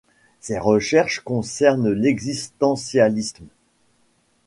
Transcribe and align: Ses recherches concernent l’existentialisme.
Ses 0.39 0.57
recherches 0.57 1.19
concernent 1.19 1.91
l’existentialisme. 1.91 3.45